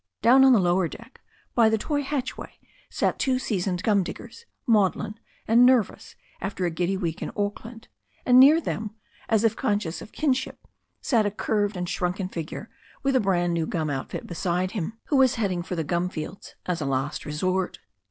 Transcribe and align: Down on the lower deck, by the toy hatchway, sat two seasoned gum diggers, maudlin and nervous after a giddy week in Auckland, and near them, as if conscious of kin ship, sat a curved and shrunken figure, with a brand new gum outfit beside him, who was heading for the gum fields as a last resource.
Down 0.23 0.43
on 0.43 0.51
the 0.51 0.59
lower 0.59 0.87
deck, 0.87 1.21
by 1.53 1.69
the 1.69 1.77
toy 1.77 2.01
hatchway, 2.01 2.57
sat 2.89 3.19
two 3.19 3.37
seasoned 3.37 3.83
gum 3.83 4.01
diggers, 4.03 4.45
maudlin 4.65 5.19
and 5.47 5.63
nervous 5.63 6.15
after 6.41 6.65
a 6.65 6.71
giddy 6.71 6.97
week 6.97 7.21
in 7.21 7.29
Auckland, 7.37 7.87
and 8.25 8.39
near 8.39 8.59
them, 8.59 8.95
as 9.29 9.43
if 9.43 9.55
conscious 9.55 10.01
of 10.01 10.11
kin 10.11 10.33
ship, 10.33 10.67
sat 11.03 11.27
a 11.27 11.29
curved 11.29 11.77
and 11.77 11.87
shrunken 11.87 12.29
figure, 12.29 12.71
with 13.03 13.15
a 13.15 13.19
brand 13.19 13.53
new 13.53 13.67
gum 13.67 13.91
outfit 13.91 14.25
beside 14.25 14.71
him, 14.71 14.97
who 15.09 15.17
was 15.17 15.35
heading 15.35 15.61
for 15.61 15.75
the 15.75 15.83
gum 15.83 16.09
fields 16.09 16.55
as 16.65 16.81
a 16.81 16.85
last 16.87 17.23
resource. 17.23 17.77